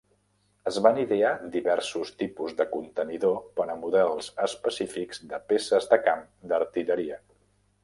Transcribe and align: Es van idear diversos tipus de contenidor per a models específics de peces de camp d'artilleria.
Es 0.69 0.77
van 0.85 0.95
idear 1.01 1.33
diversos 1.55 2.11
tipus 2.21 2.55
de 2.61 2.67
contenidor 2.71 3.37
per 3.61 3.67
a 3.75 3.77
models 3.83 4.31
específics 4.47 5.23
de 5.35 5.43
peces 5.53 5.89
de 5.95 6.03
camp 6.09 6.27
d'artilleria. 6.55 7.23